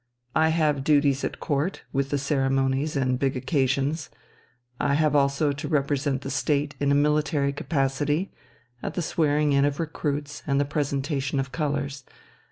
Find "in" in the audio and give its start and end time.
6.79-6.91, 9.53-9.63